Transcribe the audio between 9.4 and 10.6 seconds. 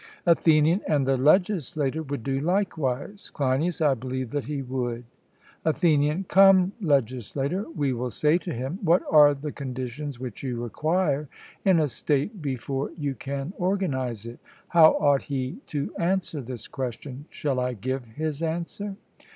conditions which